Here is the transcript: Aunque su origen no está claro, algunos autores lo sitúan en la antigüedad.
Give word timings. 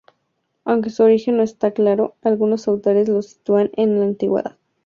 Aunque 0.65 0.89
su 0.89 1.03
origen 1.03 1.37
no 1.37 1.43
está 1.43 1.73
claro, 1.75 2.15
algunos 2.23 2.67
autores 2.67 3.07
lo 3.07 3.21
sitúan 3.21 3.69
en 3.75 3.99
la 3.99 4.05
antigüedad. 4.05 4.57